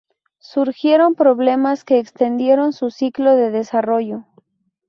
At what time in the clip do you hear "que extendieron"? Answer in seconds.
1.85-2.73